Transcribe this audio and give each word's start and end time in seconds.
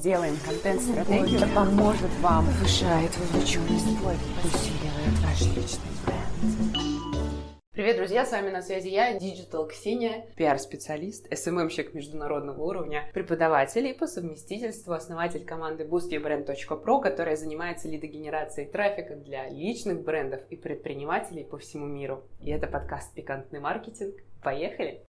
Делаем 0.00 0.36
контент-стратегию. 0.46 1.40
Это 1.40 1.48
поможет 1.56 2.10
вам, 2.20 2.46
повышает 2.46 3.10
вовлеченность, 3.18 3.84
усиливает 3.84 5.18
ваш 5.24 5.40
личный 5.56 5.90
бренд. 6.06 7.58
Привет, 7.72 7.96
друзья, 7.96 8.24
с 8.24 8.30
вами 8.30 8.50
на 8.50 8.62
связи 8.62 8.90
я, 8.90 9.16
Digital 9.16 9.68
Ксения, 9.68 10.26
пиар-специалист, 10.36 11.26
СММщик 11.36 11.94
международного 11.94 12.62
уровня, 12.62 13.10
преподаватель 13.12 13.88
и 13.88 13.92
по 13.92 14.06
совместительству 14.06 14.92
основатель 14.92 15.44
команды 15.44 15.82
boostyourbrand.pro, 15.82 17.02
которая 17.02 17.34
занимается 17.34 17.88
лидогенерацией 17.88 18.70
трафика 18.70 19.16
для 19.16 19.48
личных 19.48 20.04
брендов 20.04 20.42
и 20.48 20.54
предпринимателей 20.54 21.42
по 21.42 21.58
всему 21.58 21.86
миру. 21.86 22.22
И 22.40 22.52
это 22.52 22.68
подкаст 22.68 23.12
«Пикантный 23.14 23.58
маркетинг». 23.58 24.14
Поехали! 24.44 25.04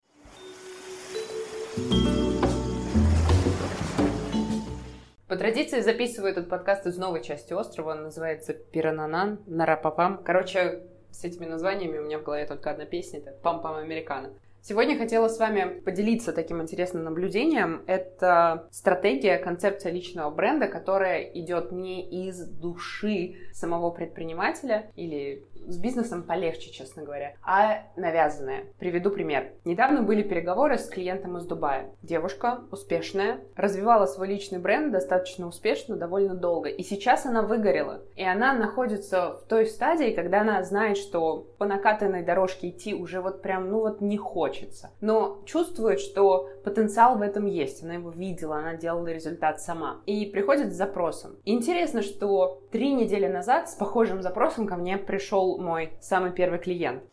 По 5.29 5.35
традиции 5.37 5.81
записываю 5.81 6.31
этот 6.31 6.49
подкаст 6.49 6.87
из 6.87 6.97
новой 6.97 7.23
части 7.23 7.53
острова. 7.53 7.91
Он 7.91 8.01
называется 8.01 8.55
Пирананан, 8.55 9.39
Нарапапам. 9.45 10.23
Короче, 10.23 10.81
с 11.11 11.23
этими 11.23 11.45
названиями 11.45 11.99
у 11.99 12.05
меня 12.05 12.17
в 12.17 12.23
голове 12.23 12.47
только 12.47 12.71
одна 12.71 12.85
песня, 12.85 13.19
это 13.19 13.37
«Пам-пам 13.43 13.77
Американо». 13.77 14.33
Сегодня 14.61 14.97
хотела 14.97 15.27
с 15.29 15.39
вами 15.39 15.79
поделиться 15.79 16.33
таким 16.33 16.61
интересным 16.61 17.03
наблюдением. 17.05 17.83
Это 17.87 18.67
стратегия, 18.71 19.37
концепция 19.37 19.91
личного 19.91 20.29
бренда, 20.29 20.67
которая 20.67 21.23
идет 21.23 21.71
не 21.71 22.27
из 22.27 22.45
души 22.45 23.35
самого 23.53 23.89
предпринимателя 23.89 24.91
или 24.95 25.45
с 25.67 25.77
бизнесом 25.77 26.23
полегче, 26.23 26.71
честно 26.71 27.03
говоря, 27.03 27.33
а 27.43 27.83
навязанная. 27.95 28.65
Приведу 28.79 29.11
пример. 29.11 29.51
Недавно 29.65 30.01
были 30.01 30.23
переговоры 30.23 30.77
с 30.77 30.87
клиентом 30.87 31.37
из 31.37 31.45
Дубая. 31.45 31.91
Девушка 32.01 32.61
успешная, 32.71 33.41
развивала 33.55 34.05
свой 34.05 34.27
личный 34.27 34.59
бренд 34.59 34.91
достаточно 34.91 35.47
успешно, 35.47 35.95
довольно 35.95 36.35
долго. 36.35 36.69
И 36.69 36.83
сейчас 36.83 37.25
она 37.25 37.41
выгорела. 37.41 38.01
И 38.15 38.23
она 38.23 38.53
находится 38.53 39.33
в 39.33 39.47
той 39.47 39.65
стадии, 39.65 40.11
когда 40.11 40.41
она 40.41 40.63
знает, 40.63 40.97
что 40.97 41.47
по 41.57 41.65
накатанной 41.65 42.23
дорожке 42.23 42.69
идти 42.69 42.93
уже 42.93 43.21
вот 43.21 43.41
прям, 43.41 43.69
ну 43.69 43.79
вот 43.79 44.01
не 44.01 44.17
хочется. 44.49 44.91
Но 45.01 45.41
чувствует, 45.45 45.99
что 45.99 46.49
потенциал 46.63 47.17
в 47.17 47.21
этом 47.21 47.45
есть. 47.45 47.83
Она 47.83 47.95
его 47.95 48.09
видела, 48.09 48.57
она 48.57 48.75
делала 48.75 49.07
результат 49.07 49.61
сама. 49.61 50.01
И 50.05 50.25
приходит 50.25 50.73
с 50.73 50.75
запросом. 50.75 51.37
Интересно, 51.45 52.01
что 52.01 52.61
три 52.71 52.93
недели 52.93 53.27
назад 53.27 53.69
с 53.69 53.75
похожим 53.75 54.21
запросом 54.21 54.67
ко 54.67 54.75
мне 54.75 54.97
пришел 54.97 55.59
мой 55.59 55.93
самый 56.01 56.31
первый 56.31 56.59
клиент. 56.59 57.03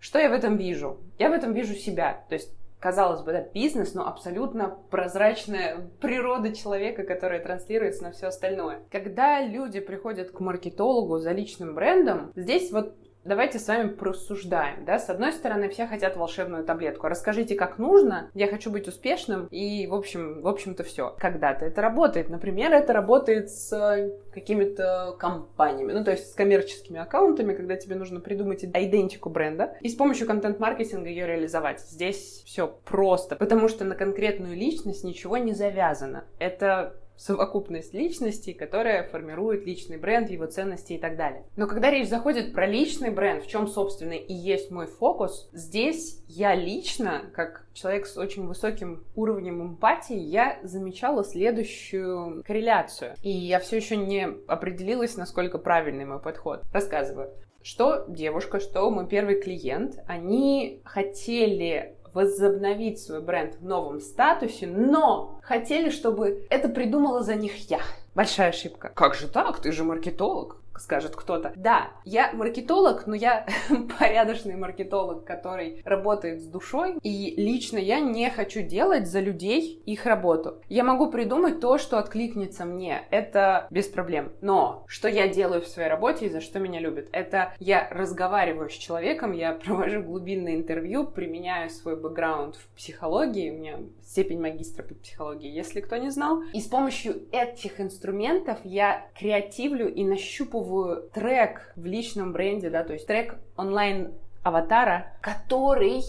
Что 0.00 0.18
я 0.18 0.28
в 0.28 0.32
этом 0.32 0.56
вижу? 0.56 0.98
Я 1.18 1.30
в 1.30 1.32
этом 1.32 1.52
вижу 1.52 1.74
себя. 1.74 2.24
То 2.28 2.34
есть 2.34 2.56
казалось 2.80 3.22
бы, 3.22 3.32
да, 3.32 3.40
бизнес, 3.40 3.94
но 3.94 4.06
абсолютно 4.06 4.76
прозрачная 4.90 5.88
природа 6.00 6.54
человека, 6.54 7.04
которая 7.04 7.40
транслируется 7.42 8.02
на 8.02 8.12
все 8.12 8.26
остальное. 8.26 8.80
Когда 8.90 9.42
люди 9.42 9.80
приходят 9.80 10.30
к 10.30 10.40
маркетологу 10.40 11.18
за 11.18 11.32
личным 11.32 11.74
брендом, 11.74 12.32
здесь 12.36 12.70
вот 12.70 12.94
давайте 13.26 13.58
с 13.58 13.68
вами 13.68 13.88
просуждаем, 13.88 14.84
да, 14.84 14.98
с 14.98 15.10
одной 15.10 15.32
стороны, 15.32 15.68
все 15.68 15.86
хотят 15.86 16.16
волшебную 16.16 16.64
таблетку, 16.64 17.08
расскажите, 17.08 17.54
как 17.54 17.78
нужно, 17.78 18.30
я 18.34 18.48
хочу 18.48 18.70
быть 18.70 18.88
успешным, 18.88 19.46
и, 19.50 19.86
в 19.86 19.94
общем, 19.94 20.42
в 20.42 20.48
общем-то, 20.48 20.84
все. 20.84 21.14
Когда-то 21.18 21.64
это 21.64 21.82
работает, 21.82 22.28
например, 22.28 22.72
это 22.72 22.92
работает 22.92 23.50
с 23.50 23.72
э, 23.72 24.12
какими-то 24.32 25.16
компаниями, 25.18 25.92
ну, 25.92 26.04
то 26.04 26.12
есть 26.12 26.30
с 26.30 26.34
коммерческими 26.34 27.00
аккаунтами, 27.00 27.54
когда 27.54 27.76
тебе 27.76 27.96
нужно 27.96 28.20
придумать 28.20 28.64
идентику 28.64 29.30
бренда 29.30 29.76
и 29.80 29.88
с 29.88 29.94
помощью 29.94 30.26
контент-маркетинга 30.26 31.08
ее 31.08 31.26
реализовать. 31.26 31.80
Здесь 31.80 32.42
все 32.44 32.68
просто, 32.84 33.36
потому 33.36 33.68
что 33.68 33.84
на 33.84 33.94
конкретную 33.94 34.56
личность 34.56 35.04
ничего 35.04 35.36
не 35.36 35.52
завязано. 35.52 36.24
Это 36.38 36.94
совокупность 37.16 37.94
личностей, 37.94 38.52
которая 38.52 39.08
формирует 39.08 39.66
личный 39.66 39.96
бренд, 39.96 40.30
его 40.30 40.46
ценности 40.46 40.94
и 40.94 40.98
так 40.98 41.16
далее. 41.16 41.44
Но 41.56 41.66
когда 41.66 41.90
речь 41.90 42.08
заходит 42.08 42.52
про 42.52 42.66
личный 42.66 43.10
бренд, 43.10 43.44
в 43.44 43.48
чем, 43.48 43.66
собственно, 43.66 44.12
и 44.12 44.34
есть 44.34 44.70
мой 44.70 44.86
фокус, 44.86 45.48
здесь 45.52 46.22
я 46.28 46.54
лично, 46.54 47.30
как 47.34 47.66
человек 47.72 48.06
с 48.06 48.16
очень 48.16 48.46
высоким 48.46 49.04
уровнем 49.14 49.62
эмпатии, 49.62 50.16
я 50.16 50.58
замечала 50.62 51.24
следующую 51.24 52.42
корреляцию. 52.44 53.14
И 53.22 53.30
я 53.30 53.60
все 53.60 53.76
еще 53.76 53.96
не 53.96 54.28
определилась, 54.46 55.16
насколько 55.16 55.58
правильный 55.58 56.04
мой 56.04 56.20
подход. 56.20 56.62
Рассказываю 56.72 57.30
что 57.66 58.04
девушка, 58.06 58.60
что 58.60 58.88
мой 58.92 59.08
первый 59.08 59.40
клиент, 59.40 59.98
они 60.06 60.82
хотели 60.84 61.95
возобновить 62.16 62.98
свой 62.98 63.20
бренд 63.20 63.56
в 63.60 63.64
новом 63.66 64.00
статусе, 64.00 64.66
но 64.66 65.38
хотели, 65.42 65.90
чтобы 65.90 66.46
это 66.48 66.70
придумала 66.70 67.22
за 67.22 67.34
них 67.34 67.70
я. 67.70 67.80
Большая 68.14 68.48
ошибка. 68.48 68.90
Как 68.94 69.14
же 69.14 69.28
так? 69.28 69.60
Ты 69.60 69.70
же 69.70 69.84
маркетолог 69.84 70.56
скажет 70.80 71.16
кто-то. 71.16 71.52
Да, 71.56 71.88
я 72.04 72.32
маркетолог, 72.32 73.06
но 73.06 73.14
я 73.14 73.46
порядочный 73.98 74.56
маркетолог, 74.56 75.24
который 75.24 75.82
работает 75.84 76.42
с 76.42 76.46
душой, 76.46 76.98
и 77.02 77.34
лично 77.36 77.78
я 77.78 78.00
не 78.00 78.30
хочу 78.30 78.62
делать 78.62 79.06
за 79.06 79.20
людей 79.20 79.82
их 79.86 80.06
работу. 80.06 80.60
Я 80.68 80.84
могу 80.84 81.10
придумать 81.10 81.60
то, 81.60 81.78
что 81.78 81.98
откликнется 81.98 82.64
мне, 82.64 83.02
это 83.10 83.66
без 83.70 83.86
проблем. 83.86 84.32
Но 84.40 84.84
что 84.86 85.08
я 85.08 85.28
делаю 85.28 85.62
в 85.62 85.68
своей 85.68 85.88
работе 85.88 86.26
и 86.26 86.30
за 86.30 86.40
что 86.40 86.58
меня 86.58 86.80
любят? 86.80 87.08
Это 87.12 87.54
я 87.58 87.88
разговариваю 87.90 88.68
с 88.68 88.74
человеком, 88.74 89.32
я 89.32 89.52
провожу 89.64 90.02
глубинное 90.02 90.54
интервью, 90.54 91.06
применяю 91.06 91.70
свой 91.70 91.96
бэкграунд 91.96 92.56
в 92.56 92.68
психологии, 92.76 93.50
у 93.50 93.54
меня 93.54 93.78
степень 94.04 94.40
магистра 94.40 94.82
по 94.82 94.94
психологии, 94.94 95.50
если 95.50 95.80
кто 95.80 95.96
не 95.96 96.10
знал. 96.10 96.42
И 96.52 96.60
с 96.60 96.66
помощью 96.66 97.22
этих 97.32 97.80
инструментов 97.80 98.58
я 98.64 99.08
креативлю 99.18 99.92
и 99.92 100.04
нащупываю 100.04 100.65
придумываю 100.66 101.08
трек 101.12 101.72
в 101.76 101.86
личном 101.86 102.32
бренде, 102.32 102.70
да, 102.70 102.84
то 102.84 102.92
есть 102.92 103.06
трек 103.06 103.36
онлайн 103.56 104.12
аватара, 104.42 105.12
который 105.20 106.02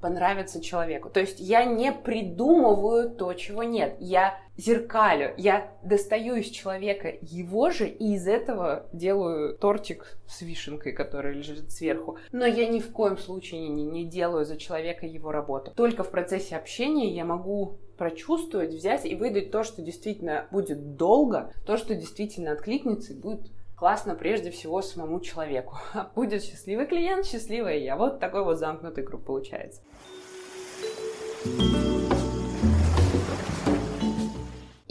понравится 0.00 0.62
человеку. 0.62 1.10
То 1.10 1.18
есть 1.18 1.40
я 1.40 1.64
не 1.64 1.90
придумываю 1.90 3.10
то, 3.10 3.34
чего 3.34 3.64
нет. 3.64 3.96
Я 3.98 4.38
зеркалю, 4.56 5.34
я 5.36 5.72
достаю 5.82 6.36
из 6.36 6.46
человека 6.50 7.12
его 7.20 7.70
же 7.70 7.88
и 7.88 8.14
из 8.14 8.28
этого 8.28 8.86
делаю 8.92 9.58
тортик 9.58 10.18
с 10.28 10.42
вишенкой, 10.42 10.92
который 10.92 11.34
лежит 11.34 11.72
сверху. 11.72 12.18
Но 12.30 12.46
я 12.46 12.68
ни 12.68 12.78
в 12.78 12.92
коем 12.92 13.18
случае 13.18 13.68
не, 13.68 13.84
не 13.84 14.04
делаю 14.04 14.44
за 14.44 14.56
человека 14.56 15.04
его 15.04 15.32
работу. 15.32 15.72
Только 15.74 16.04
в 16.04 16.12
процессе 16.12 16.56
общения 16.56 17.12
я 17.12 17.24
могу 17.24 17.78
прочувствовать, 17.96 18.72
взять 18.72 19.04
и 19.04 19.16
выдать 19.16 19.50
то, 19.50 19.64
что 19.64 19.82
действительно 19.82 20.46
будет 20.52 20.94
долго, 20.94 21.52
то, 21.66 21.76
что 21.76 21.96
действительно 21.96 22.52
откликнется 22.52 23.12
и 23.12 23.16
будет 23.16 23.50
классно 23.78 24.14
прежде 24.14 24.50
всего 24.50 24.82
самому 24.82 25.20
человеку. 25.20 25.78
Будет 26.14 26.42
счастливый 26.42 26.86
клиент, 26.86 27.26
счастливая 27.26 27.78
я. 27.78 27.96
Вот 27.96 28.20
такой 28.20 28.44
вот 28.44 28.58
замкнутый 28.58 29.04
круг 29.04 29.24
получается. 29.24 29.82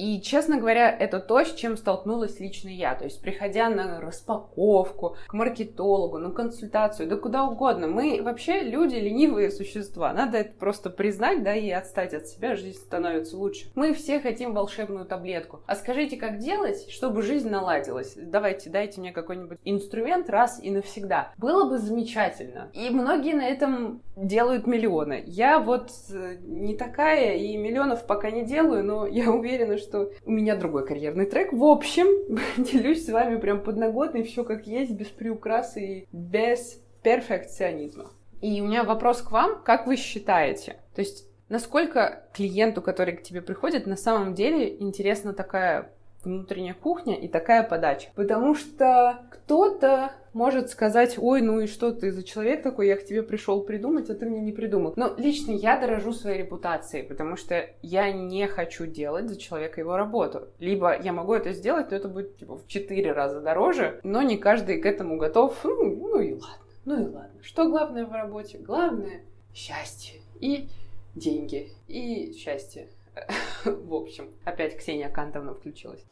И, 0.07 0.21
честно 0.21 0.57
говоря, 0.57 0.89
это 0.89 1.19
то, 1.19 1.43
с 1.43 1.53
чем 1.53 1.75
столкнулась 1.75 2.39
лично 2.39 2.69
я. 2.69 2.95
То 2.95 3.03
есть, 3.03 3.21
приходя 3.21 3.67
на 3.67 3.99
распаковку, 3.99 5.17
к 5.27 5.33
маркетологу, 5.33 6.17
на 6.17 6.31
консультацию, 6.31 7.09
да 7.09 7.17
куда 7.17 7.43
угодно, 7.43 7.89
мы 7.89 8.21
вообще 8.23 8.61
люди 8.61 8.95
ленивые 8.95 9.51
существа. 9.51 10.13
Надо 10.13 10.37
это 10.37 10.53
просто 10.57 10.89
признать, 10.89 11.43
да, 11.43 11.53
и 11.53 11.69
отстать 11.71 12.13
от 12.13 12.25
себя, 12.27 12.55
жизнь 12.55 12.77
становится 12.77 13.35
лучше. 13.35 13.69
Мы 13.75 13.93
все 13.93 14.21
хотим 14.21 14.53
волшебную 14.53 15.05
таблетку. 15.05 15.59
А 15.67 15.75
скажите, 15.75 16.15
как 16.15 16.37
делать, 16.37 16.89
чтобы 16.89 17.21
жизнь 17.21 17.49
наладилась? 17.49 18.13
Давайте, 18.15 18.69
дайте 18.69 19.01
мне 19.01 19.11
какой-нибудь 19.11 19.57
инструмент 19.65 20.29
раз 20.29 20.63
и 20.63 20.71
навсегда. 20.71 21.33
Было 21.37 21.69
бы 21.69 21.79
замечательно. 21.79 22.69
И 22.71 22.89
многие 22.91 23.33
на 23.33 23.45
этом 23.45 24.01
делают 24.15 24.67
миллионы. 24.67 25.23
Я 25.27 25.59
вот 25.59 25.91
э, 26.11 26.37
не 26.41 26.77
такая 26.77 27.35
и 27.35 27.57
миллионов 27.57 28.07
пока 28.07 28.31
не 28.31 28.45
делаю, 28.45 28.85
но 28.85 29.05
я 29.05 29.29
уверена, 29.31 29.77
что 29.77 29.96
что 29.97 30.11
у 30.25 30.31
меня 30.31 30.55
другой 30.55 30.85
карьерный 30.85 31.25
трек. 31.25 31.53
В 31.53 31.63
общем, 31.63 32.07
делюсь 32.57 33.05
с 33.05 33.09
вами 33.09 33.39
прям 33.39 33.63
подноготный, 33.63 34.23
все 34.23 34.43
как 34.43 34.67
есть, 34.67 34.91
без 34.91 35.07
приукрас 35.07 35.77
и 35.77 36.07
без 36.11 36.81
перфекционизма. 37.03 38.11
И 38.41 38.61
у 38.61 38.65
меня 38.65 38.83
вопрос 38.83 39.21
к 39.21 39.31
вам, 39.31 39.63
как 39.63 39.87
вы 39.87 39.95
считаете? 39.95 40.77
То 40.93 41.01
есть, 41.01 41.27
насколько 41.49 42.27
клиенту, 42.33 42.81
который 42.81 43.15
к 43.15 43.23
тебе 43.23 43.41
приходит, 43.41 43.87
на 43.87 43.97
самом 43.97 44.35
деле 44.35 44.79
интересна 44.79 45.33
такая 45.33 45.91
внутренняя 46.27 46.73
кухня 46.73 47.15
и 47.15 47.27
такая 47.27 47.63
подача. 47.63 48.09
Потому 48.15 48.55
что 48.55 49.19
кто-то 49.31 50.11
может 50.33 50.69
сказать, 50.69 51.17
ой, 51.17 51.41
ну 51.41 51.59
и 51.59 51.67
что 51.67 51.91
ты 51.91 52.11
за 52.11 52.23
человек 52.23 52.61
такой, 52.61 52.87
я 52.87 52.95
к 52.95 53.05
тебе 53.05 53.23
пришел 53.23 53.61
придумать, 53.61 54.09
а 54.09 54.13
ты 54.13 54.27
мне 54.27 54.39
не 54.39 54.51
придумал. 54.51 54.93
Но 54.95 55.13
лично 55.17 55.51
я 55.51 55.79
дорожу 55.79 56.13
своей 56.13 56.39
репутацией, 56.39 57.03
потому 57.03 57.35
что 57.37 57.67
я 57.81 58.11
не 58.11 58.47
хочу 58.47 58.85
делать 58.85 59.29
за 59.29 59.39
человека 59.39 59.81
его 59.81 59.97
работу. 59.97 60.49
Либо 60.59 60.95
я 61.01 61.11
могу 61.11 61.33
это 61.33 61.53
сделать, 61.53 61.89
но 61.89 61.97
это 61.97 62.07
будет 62.07 62.37
типа, 62.37 62.57
в 62.57 62.67
четыре 62.67 63.13
раза 63.13 63.41
дороже, 63.41 63.99
но 64.03 64.21
не 64.21 64.37
каждый 64.37 64.79
к 64.79 64.85
этому 64.85 65.17
готов. 65.17 65.59
Ну, 65.63 65.95
ну 65.95 66.19
и 66.19 66.33
ладно, 66.33 66.65
ну 66.85 66.95
и 67.01 67.05
ладно. 67.05 67.41
Что 67.41 67.67
главное 67.67 68.05
в 68.05 68.11
работе? 68.11 68.59
Главное— 68.59 69.21
счастье 69.55 70.21
и 70.39 70.69
деньги 71.15 71.71
и 71.87 72.33
счастье. 72.33 72.89
В 73.65 73.93
общем, 73.93 74.29
опять 74.45 74.77
Ксения 74.77 75.09
Кантовна 75.09 75.53
включилась. 75.53 76.05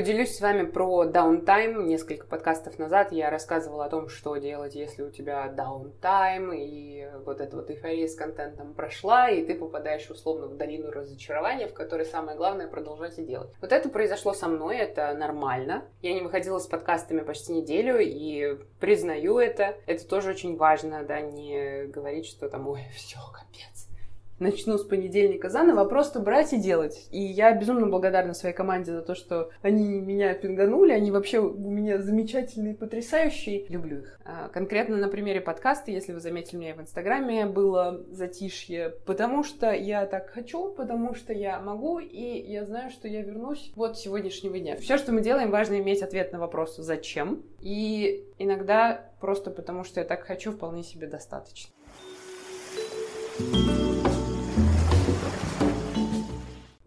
Поделюсь 0.00 0.34
с 0.34 0.40
вами 0.40 0.64
про 0.64 1.04
downtime. 1.04 1.86
Несколько 1.86 2.26
подкастов 2.26 2.78
назад 2.78 3.12
я 3.12 3.28
рассказывала 3.28 3.84
о 3.84 3.90
том, 3.90 4.08
что 4.08 4.34
делать, 4.36 4.74
если 4.74 5.02
у 5.02 5.10
тебя 5.10 5.46
downtime, 5.48 6.54
и 6.54 7.06
вот 7.26 7.42
эта 7.42 7.54
вот 7.54 7.68
эйфория 7.68 8.08
с 8.08 8.14
контентом 8.14 8.72
прошла, 8.72 9.28
и 9.28 9.44
ты 9.44 9.54
попадаешь 9.54 10.08
условно 10.08 10.46
в 10.46 10.56
долину 10.56 10.90
разочарования, 10.90 11.68
в 11.68 11.74
которой 11.74 12.06
самое 12.06 12.38
главное 12.38 12.66
продолжать 12.66 13.18
и 13.18 13.26
делать. 13.26 13.50
Вот 13.60 13.72
это 13.72 13.90
произошло 13.90 14.32
со 14.32 14.48
мной, 14.48 14.78
это 14.78 15.12
нормально. 15.12 15.84
Я 16.00 16.14
не 16.14 16.22
выходила 16.22 16.58
с 16.58 16.66
подкастами 16.66 17.20
почти 17.20 17.52
неделю, 17.52 17.98
и 18.00 18.58
признаю 18.78 19.38
это. 19.38 19.76
Это 19.84 20.08
тоже 20.08 20.30
очень 20.30 20.56
важно, 20.56 21.04
да, 21.04 21.20
не 21.20 21.84
говорить, 21.88 22.24
что 22.24 22.48
там, 22.48 22.68
ой, 22.68 22.86
все, 22.94 23.18
капец 23.34 23.89
начну 24.40 24.78
с 24.78 24.84
понедельника 24.84 25.48
заново, 25.48 25.82
а 25.82 25.84
просто 25.84 26.18
брать 26.18 26.52
и 26.52 26.58
делать. 26.58 27.08
И 27.10 27.20
я 27.20 27.54
безумно 27.54 27.86
благодарна 27.86 28.34
своей 28.34 28.54
команде 28.54 28.92
за 28.92 29.02
то, 29.02 29.14
что 29.14 29.50
они 29.62 30.00
меня 30.00 30.34
пинганули, 30.34 30.92
они 30.92 31.10
вообще 31.10 31.38
у 31.38 31.70
меня 31.70 32.00
замечательные, 32.00 32.74
потрясающие. 32.74 33.66
Люблю 33.68 33.98
их. 33.98 34.18
А, 34.24 34.48
конкретно 34.48 34.96
на 34.96 35.08
примере 35.08 35.40
подкаста, 35.40 35.90
если 35.90 36.12
вы 36.12 36.20
заметили 36.20 36.58
меня 36.58 36.74
в 36.74 36.80
Инстаграме, 36.80 37.46
было 37.46 38.02
затишье, 38.10 38.94
потому 39.06 39.44
что 39.44 39.72
я 39.72 40.06
так 40.06 40.30
хочу, 40.30 40.72
потому 40.72 41.14
что 41.14 41.32
я 41.32 41.60
могу, 41.60 41.98
и 41.98 42.50
я 42.50 42.64
знаю, 42.64 42.90
что 42.90 43.08
я 43.08 43.22
вернусь 43.22 43.72
вот 43.76 43.98
сегодняшнего 43.98 44.58
дня. 44.58 44.76
Все, 44.76 44.96
что 44.96 45.12
мы 45.12 45.20
делаем, 45.20 45.50
важно 45.50 45.78
иметь 45.78 46.02
ответ 46.02 46.32
на 46.32 46.38
вопрос 46.38 46.76
«Зачем?». 46.76 47.42
И 47.60 48.24
иногда 48.38 49.10
просто 49.20 49.50
потому, 49.50 49.84
что 49.84 50.00
я 50.00 50.06
так 50.06 50.24
хочу, 50.24 50.52
вполне 50.52 50.82
себе 50.82 51.06
достаточно. 51.06 51.70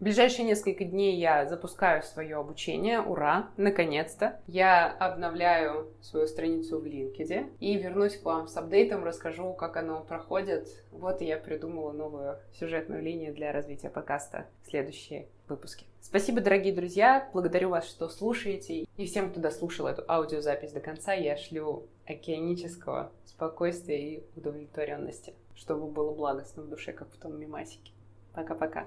В 0.04 0.06
ближайшие 0.06 0.44
несколько 0.44 0.84
дней 0.84 1.16
я 1.16 1.46
запускаю 1.46 2.02
свое 2.02 2.36
обучение. 2.36 3.00
Ура! 3.00 3.48
Наконец-то! 3.56 4.38
Я 4.46 4.92
обновляю 4.92 5.94
свою 6.02 6.26
страницу 6.26 6.78
в 6.78 6.84
LinkedIn 6.84 7.56
и 7.58 7.78
вернусь 7.78 8.18
к 8.18 8.24
вам 8.26 8.46
с 8.46 8.54
апдейтом, 8.54 9.02
расскажу, 9.02 9.54
как 9.54 9.78
оно 9.78 10.04
проходит. 10.04 10.68
Вот 10.90 11.22
и 11.22 11.24
я 11.24 11.38
придумала 11.38 11.92
новую 11.92 12.36
сюжетную 12.52 13.02
линию 13.02 13.32
для 13.32 13.50
развития 13.50 13.88
подкаста 13.88 14.44
в 14.64 14.68
следующие 14.68 15.26
выпуски. 15.48 15.86
Спасибо, 16.02 16.42
дорогие 16.42 16.74
друзья! 16.74 17.30
Благодарю 17.32 17.70
вас, 17.70 17.88
что 17.88 18.10
слушаете. 18.10 18.84
И 18.98 19.06
всем, 19.06 19.30
кто 19.30 19.40
дослушал 19.40 19.86
эту 19.86 20.04
аудиозапись 20.06 20.72
до 20.72 20.80
конца, 20.80 21.14
я 21.14 21.38
шлю 21.38 21.86
океанического 22.04 23.10
спокойствия 23.24 24.16
и 24.16 24.24
удовлетворенности, 24.36 25.32
чтобы 25.54 25.86
было 25.86 26.12
благостно 26.12 26.62
в 26.62 26.68
душе, 26.68 26.92
как 26.92 27.10
в 27.10 27.16
том 27.16 27.40
мимасике. 27.40 27.92
Пока-пока. 28.34 28.86